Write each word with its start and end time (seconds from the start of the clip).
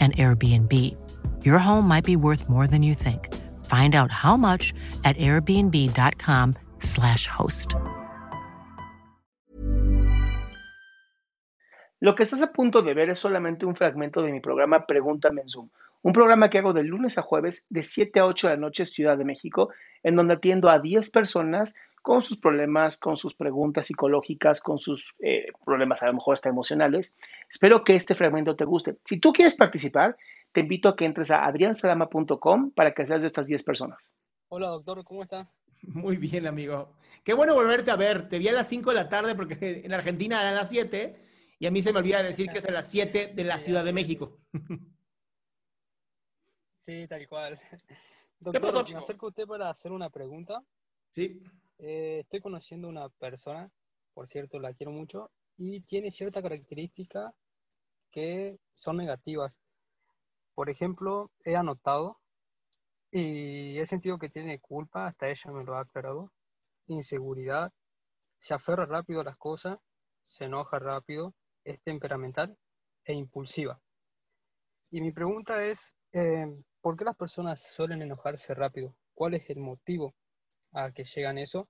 an 0.00 0.12
Airbnb. 0.12 0.96
Your 1.44 1.58
home 1.58 1.88
might 1.88 2.04
be 2.04 2.14
worth 2.14 2.48
more 2.48 2.68
than 2.68 2.84
you 2.84 2.94
think. 2.94 3.34
Find 3.64 3.96
out 3.96 4.12
how 4.12 4.36
much 4.36 4.72
at 5.04 5.16
airbnb.com/slash 5.16 7.26
host. 7.26 7.74
Lo 12.00 12.14
que 12.14 12.22
estás 12.22 12.42
a 12.42 12.52
punto 12.52 12.82
de 12.82 12.94
ver 12.94 13.10
es 13.10 13.18
solamente 13.18 13.66
un 13.66 13.74
fragmento 13.74 14.22
de 14.22 14.32
mi 14.32 14.40
programa 14.40 14.86
Pregúntame 14.86 15.42
en 15.42 15.48
Zoom, 15.48 15.68
un 16.02 16.12
programa 16.12 16.48
que 16.48 16.58
hago 16.58 16.72
de 16.72 16.84
lunes 16.84 17.18
a 17.18 17.22
jueves 17.22 17.66
de 17.70 17.82
7 17.82 18.20
a 18.20 18.26
8 18.26 18.48
de 18.48 18.54
la 18.54 18.60
noche 18.60 18.86
Ciudad 18.86 19.18
de 19.18 19.24
México, 19.24 19.70
en 20.04 20.14
donde 20.14 20.34
atiendo 20.34 20.68
a 20.68 20.78
10 20.78 21.10
personas 21.10 21.74
con 22.02 22.22
sus 22.22 22.38
problemas, 22.38 22.98
con 22.98 23.16
sus 23.16 23.34
preguntas 23.34 23.86
psicológicas, 23.86 24.60
con 24.60 24.78
sus 24.78 25.14
eh, 25.20 25.46
problemas 25.64 26.02
a 26.02 26.06
lo 26.06 26.14
mejor 26.14 26.34
hasta 26.34 26.48
emocionales. 26.48 27.16
Espero 27.48 27.84
que 27.84 27.96
este 27.96 28.14
fragmento 28.14 28.56
te 28.56 28.64
guste. 28.64 28.96
Si 29.04 29.18
tú 29.18 29.32
quieres 29.32 29.54
participar, 29.54 30.16
te 30.52 30.60
invito 30.60 30.88
a 30.88 30.96
que 30.96 31.04
entres 31.04 31.30
a 31.30 31.44
adriansalama.com 31.44 32.70
para 32.72 32.92
que 32.92 33.06
seas 33.06 33.20
de 33.20 33.26
estas 33.26 33.46
10 33.46 33.62
personas. 33.62 34.14
Hola 34.48 34.68
doctor, 34.68 35.04
¿cómo 35.04 35.22
está? 35.22 35.50
Muy 35.82 36.16
bien, 36.16 36.46
amigo. 36.46 36.94
Qué 37.24 37.34
bueno 37.34 37.54
volverte 37.54 37.90
a 37.90 37.96
ver. 37.96 38.28
Te 38.28 38.38
vi 38.38 38.48
a 38.48 38.52
las 38.52 38.68
5 38.68 38.90
de 38.90 38.96
la 38.96 39.08
tarde 39.08 39.34
porque 39.34 39.56
en 39.84 39.92
Argentina 39.92 40.40
eran 40.40 40.54
las 40.54 40.70
7 40.70 41.28
y 41.58 41.66
a 41.66 41.70
mí 41.70 41.82
se 41.82 41.92
me 41.92 41.98
olvida 41.98 42.22
decir 42.22 42.48
que 42.48 42.58
es 42.58 42.64
a 42.66 42.72
las 42.72 42.88
7 42.90 43.32
de 43.34 43.44
la 43.44 43.58
Ciudad 43.58 43.84
de 43.84 43.92
México. 43.92 44.38
Sí, 46.76 47.06
tal 47.06 47.28
cual. 47.28 47.58
Doctor, 48.40 48.62
pasó, 48.62 48.84
me 48.84 48.96
acerco 48.96 49.26
a 49.26 49.28
usted 49.28 49.46
para 49.46 49.68
hacer 49.68 49.92
una 49.92 50.08
pregunta. 50.08 50.62
Sí. 51.10 51.38
Eh, 51.78 52.18
estoy 52.20 52.40
conociendo 52.40 52.88
una 52.88 53.08
persona, 53.08 53.70
por 54.12 54.26
cierto, 54.26 54.58
la 54.58 54.72
quiero 54.72 54.90
mucho, 54.90 55.30
y 55.56 55.80
tiene 55.82 56.10
ciertas 56.10 56.42
características 56.42 57.32
que 58.10 58.58
son 58.72 58.96
negativas. 58.96 59.58
Por 60.54 60.70
ejemplo, 60.70 61.30
he 61.44 61.56
anotado 61.56 62.18
y 63.12 63.78
he 63.78 63.86
sentido 63.86 64.18
que 64.18 64.28
tiene 64.28 64.60
culpa, 64.60 65.06
hasta 65.06 65.28
ella 65.28 65.52
me 65.52 65.64
lo 65.64 65.76
ha 65.76 65.80
aclarado, 65.80 66.32
inseguridad, 66.88 67.72
se 68.38 68.54
aferra 68.54 68.86
rápido 68.86 69.20
a 69.20 69.24
las 69.24 69.36
cosas, 69.36 69.78
se 70.24 70.44
enoja 70.44 70.78
rápido, 70.78 71.34
es 71.64 71.80
temperamental 71.80 72.56
e 73.04 73.14
impulsiva. 73.14 73.80
Y 74.90 75.00
mi 75.00 75.12
pregunta 75.12 75.64
es, 75.64 75.94
eh, 76.12 76.46
¿por 76.80 76.96
qué 76.96 77.04
las 77.04 77.16
personas 77.16 77.62
suelen 77.62 78.02
enojarse 78.02 78.54
rápido? 78.54 78.96
¿Cuál 79.14 79.34
es 79.34 79.48
el 79.50 79.60
motivo 79.60 80.14
a 80.72 80.92
que 80.92 81.04
llegan 81.04 81.38
eso? 81.38 81.68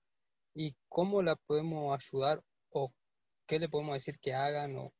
¿Y 0.54 0.75
cómo 0.88 1.22
la 1.22 1.36
podemos 1.36 1.94
ayudar 1.94 2.42
o 2.70 2.92
qué 3.47 3.59
le 3.59 3.69
podemos 3.69 3.94
decir 3.94 4.19
que 4.19 4.34
hagan 4.34 4.76
o 4.76 4.92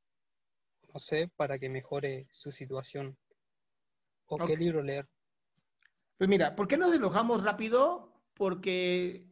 no 0.93 0.99
sé 0.99 1.31
para 1.37 1.59
que 1.59 1.69
mejore 1.69 2.27
su 2.31 2.53
situación? 2.53 3.17
¿O 4.27 4.39
qué 4.39 4.57
libro 4.57 4.83
leer? 4.83 5.07
Pues 6.17 6.29
mira, 6.29 6.55
¿por 6.55 6.69
qué 6.69 6.77
nos 6.77 6.95
enojamos 6.95 7.43
rápido? 7.43 8.13
Porque 8.35 9.27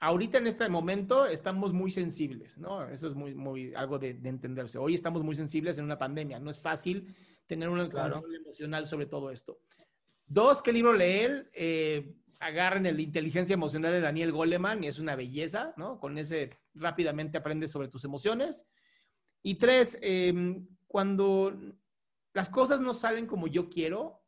ahorita 0.00 0.38
en 0.38 0.46
este 0.46 0.68
momento 0.68 1.26
estamos 1.26 1.72
muy 1.72 1.90
sensibles, 1.90 2.58
¿no? 2.58 2.84
Eso 2.88 3.08
es 3.08 3.14
muy, 3.14 3.34
muy 3.34 3.74
algo 3.74 3.98
de, 3.98 4.14
de 4.14 4.28
entenderse. 4.28 4.78
Hoy 4.78 4.94
estamos 4.94 5.22
muy 5.22 5.34
sensibles 5.36 5.78
en 5.78 5.84
una 5.84 5.98
pandemia. 5.98 6.38
No 6.38 6.50
es 6.50 6.60
fácil 6.60 7.14
tener 7.46 7.68
un 7.68 7.88
Claro. 7.88 8.14
control 8.14 8.36
emocional 8.36 8.86
sobre 8.86 9.06
todo 9.06 9.30
esto. 9.30 9.58
Dos, 10.26 10.62
¿qué 10.62 10.72
libro 10.72 10.92
leer? 10.92 11.50
Eh, 11.52 12.14
agarren 12.40 12.86
el 12.86 13.00
Inteligencia 13.00 13.54
Emocional 13.54 13.92
de 13.92 14.00
Daniel 14.00 14.32
Goleman 14.32 14.84
y 14.84 14.86
es 14.86 14.98
una 14.98 15.16
belleza, 15.16 15.74
¿no? 15.76 15.98
Con 15.98 16.18
ese 16.18 16.50
rápidamente 16.74 17.38
aprendes 17.38 17.70
sobre 17.70 17.88
tus 17.88 18.04
emociones. 18.04 18.66
Y 19.42 19.56
tres, 19.56 19.98
eh, 20.02 20.62
cuando 20.86 21.56
las 22.32 22.48
cosas 22.48 22.80
no 22.80 22.94
salen 22.94 23.26
como 23.26 23.46
yo 23.46 23.68
quiero, 23.68 24.22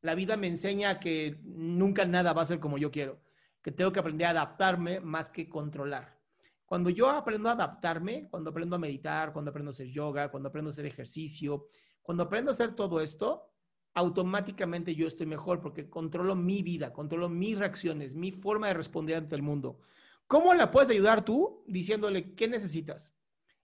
la 0.00 0.14
vida 0.14 0.36
me 0.36 0.46
enseña 0.46 1.00
que 1.00 1.40
nunca 1.42 2.04
nada 2.04 2.32
va 2.32 2.42
a 2.42 2.46
ser 2.46 2.60
como 2.60 2.78
yo 2.78 2.90
quiero, 2.90 3.20
que 3.62 3.72
tengo 3.72 3.92
que 3.92 4.00
aprender 4.00 4.26
a 4.26 4.30
adaptarme 4.30 5.00
más 5.00 5.30
que 5.30 5.48
controlar. 5.48 6.18
Cuando 6.64 6.90
yo 6.90 7.08
aprendo 7.08 7.48
a 7.48 7.52
adaptarme, 7.52 8.28
cuando 8.30 8.50
aprendo 8.50 8.76
a 8.76 8.78
meditar, 8.78 9.32
cuando 9.32 9.50
aprendo 9.50 9.70
a 9.70 9.72
hacer 9.72 9.88
yoga, 9.88 10.30
cuando 10.30 10.50
aprendo 10.50 10.68
a 10.68 10.72
hacer 10.72 10.86
ejercicio, 10.86 11.68
cuando 12.02 12.24
aprendo 12.24 12.50
a 12.50 12.52
hacer 12.52 12.74
todo 12.74 13.00
esto, 13.00 13.50
automáticamente 13.98 14.94
yo 14.94 15.08
estoy 15.08 15.26
mejor 15.26 15.60
porque 15.60 15.90
controlo 15.90 16.36
mi 16.36 16.62
vida, 16.62 16.92
controlo 16.92 17.28
mis 17.28 17.58
reacciones, 17.58 18.14
mi 18.14 18.30
forma 18.30 18.68
de 18.68 18.74
responder 18.74 19.16
ante 19.16 19.34
el 19.34 19.42
mundo. 19.42 19.80
¿Cómo 20.28 20.54
la 20.54 20.70
puedes 20.70 20.90
ayudar 20.90 21.24
tú? 21.24 21.64
Diciéndole, 21.66 22.34
¿qué 22.34 22.46
necesitas? 22.46 23.16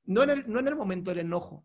No 0.05 0.25
en 0.25 0.31
el, 0.31 0.51
no 0.51 0.59
en 0.59 0.69
el 0.69 0.75
momento 0.75 1.11
del 1.11 1.21
enojo. 1.21 1.65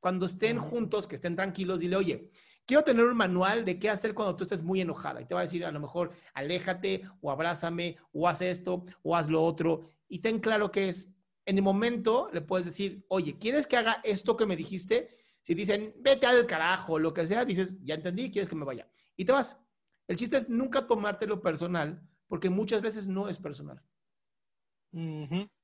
Cuando 0.00 0.26
estén 0.26 0.58
juntos, 0.58 1.06
que 1.06 1.16
estén 1.16 1.36
tranquilos, 1.36 1.78
dile, 1.78 1.96
oye, 1.96 2.30
quiero 2.64 2.82
tener 2.82 3.04
un 3.04 3.16
manual 3.16 3.64
de 3.64 3.78
qué 3.78 3.90
hacer 3.90 4.14
cuando 4.14 4.36
tú 4.36 4.44
estés 4.44 4.62
muy 4.62 4.80
enojada. 4.80 5.20
Y 5.20 5.26
te 5.26 5.34
va 5.34 5.40
a 5.40 5.44
decir, 5.44 5.64
a 5.64 5.72
lo 5.72 5.80
mejor, 5.80 6.12
aléjate 6.32 7.02
o 7.20 7.30
abrázame 7.30 7.96
o 8.12 8.26
haz 8.26 8.40
esto 8.40 8.84
o 9.02 9.16
haz 9.16 9.28
lo 9.28 9.44
otro. 9.44 9.90
Y 10.08 10.20
ten 10.20 10.38
claro 10.38 10.70
que 10.70 10.88
es, 10.88 11.10
en 11.44 11.58
el 11.58 11.62
momento 11.62 12.30
le 12.32 12.40
puedes 12.40 12.64
decir, 12.64 13.04
oye, 13.08 13.36
¿quieres 13.38 13.66
que 13.66 13.76
haga 13.76 14.00
esto 14.02 14.36
que 14.36 14.46
me 14.46 14.56
dijiste? 14.56 15.14
Si 15.48 15.54
dicen, 15.54 15.94
vete 16.00 16.26
al 16.26 16.46
carajo, 16.46 16.98
lo 16.98 17.14
que 17.14 17.26
sea, 17.26 17.42
dices, 17.46 17.74
ya 17.80 17.94
entendí, 17.94 18.30
quieres 18.30 18.50
que 18.50 18.54
me 18.54 18.66
vaya. 18.66 18.86
Y 19.16 19.24
te 19.24 19.32
vas. 19.32 19.58
El 20.06 20.16
chiste 20.16 20.36
es 20.36 20.50
nunca 20.50 20.86
tomártelo 20.86 21.40
personal, 21.40 22.06
porque 22.26 22.50
muchas 22.50 22.82
veces 22.82 23.06
no 23.06 23.30
es 23.30 23.38
personal. 23.38 23.82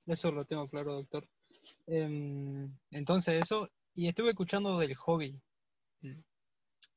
Eso 0.07 0.33
lo 0.33 0.47
tengo 0.47 0.67
claro, 0.69 0.95
doctor. 0.95 1.29
Em, 1.87 2.75
entonces 2.93 3.43
eso, 3.43 3.69
y 3.93 4.09
estuve 4.09 4.31
escuchando 4.31 4.79
del 4.79 4.95
hobby. 4.95 5.39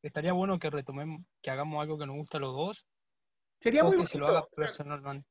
Estaría 0.01 0.31
bueno 0.31 0.57
que 0.57 0.69
retomemos, 0.69 1.25
que 1.41 1.49
hagamos 1.51 1.81
algo 1.81 1.97
que 1.97 2.07
nos 2.07 2.15
gusta 2.15 2.37
a 2.37 2.39
los 2.39 2.55
dos, 2.55 2.87
Sería 3.59 3.83
o 3.83 3.87
muy 3.89 3.97
que 3.97 4.05
se 4.05 4.17
lo 4.17 4.27
bonito. 4.27 4.37
haga 4.37 4.47
O 4.49 4.55
sea, 4.55 4.65
personalmente. 4.65 5.27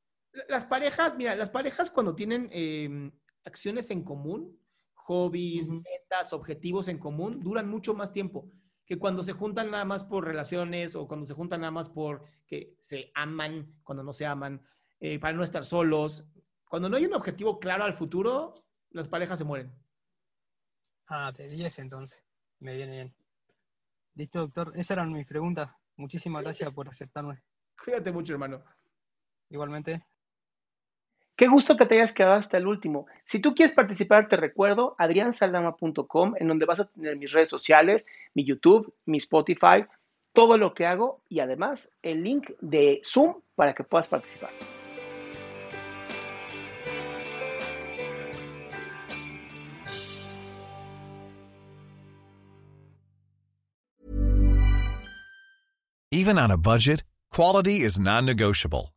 las 0.47 0.65
parejas, 0.65 1.15
mira, 1.17 1.35
las 1.35 1.49
parejas 1.49 1.89
cuando 1.89 2.13
tienen 2.13 2.49
eh, 2.51 3.11
acciones 3.45 3.89
en 3.89 4.03
común, 4.03 4.59
hobbies, 5.07 5.69
metas, 5.69 6.33
objetivos 6.33 6.89
en 6.89 6.99
común, 6.99 7.39
duran 7.41 7.69
mucho 7.69 7.93
más 7.93 8.11
tiempo 8.11 8.51
que 8.85 8.97
cuando 8.97 9.21
se 9.21 9.33
juntan 9.33 9.69
nada 9.69 9.83
más 9.83 10.05
por 10.05 10.25
relaciones 10.25 10.95
o 10.95 11.07
cuando 11.07 11.25
se 11.25 11.33
juntan 11.33 11.61
nada 11.61 11.71
más 11.71 11.89
por 11.89 12.23
que 12.45 12.75
se 12.79 13.11
aman, 13.15 13.79
cuando 13.83 14.01
no 14.01 14.13
se 14.13 14.25
aman, 14.25 14.65
eh, 14.99 15.19
para 15.19 15.33
no 15.33 15.43
estar 15.43 15.65
solos. 15.65 16.25
Cuando 16.63 16.87
no 16.87 16.95
hay 16.95 17.05
un 17.05 17.13
objetivo 17.13 17.59
claro 17.59 17.83
al 17.83 17.93
futuro, 17.93 18.65
las 18.91 19.09
parejas 19.09 19.39
se 19.39 19.43
mueren. 19.43 19.73
Ah, 21.07 21.33
de 21.35 21.49
10 21.49 21.79
entonces. 21.79 22.25
Me 22.59 22.75
viene 22.75 22.93
bien. 22.93 23.15
Listo, 24.15 24.39
doctor. 24.39 24.71
Esas 24.73 24.91
eran 24.91 25.11
mis 25.11 25.27
preguntas. 25.27 25.69
Muchísimas 25.97 26.43
gracias 26.43 26.71
por 26.71 26.87
aceptarme. 26.87 27.43
Cuídate 27.83 28.11
mucho, 28.11 28.33
hermano. 28.33 28.63
Igualmente. 29.49 30.05
Qué 31.37 31.47
gusto 31.47 31.77
que 31.77 31.85
te 31.85 31.93
hayas 31.93 32.15
quedado 32.15 32.33
hasta 32.33 32.57
el 32.57 32.65
último. 32.65 33.05
Si 33.23 33.39
tú 33.39 33.53
quieres 33.53 33.75
participar, 33.75 34.27
te 34.27 34.37
recuerdo 34.37 34.95
adriansaldama.com, 34.97 36.33
en 36.39 36.47
donde 36.47 36.65
vas 36.65 36.79
a 36.79 36.85
tener 36.85 37.15
mis 37.15 37.31
redes 37.31 37.47
sociales, 37.47 38.07
mi 38.33 38.43
YouTube, 38.43 38.91
mi 39.05 39.19
Spotify, 39.19 39.85
todo 40.33 40.57
lo 40.57 40.73
que 40.73 40.87
hago 40.87 41.21
y 41.29 41.39
además 41.39 41.91
el 42.01 42.23
link 42.23 42.49
de 42.59 43.01
Zoom 43.05 43.35
para 43.53 43.75
que 43.75 43.83
puedas 43.83 44.07
participar. 44.07 44.49
Even 56.11 56.39
on 56.39 56.49
a 56.49 56.57
budget, 56.57 57.03
quality 57.29 57.81
is 57.81 57.99
non-negotiable. 57.99 58.96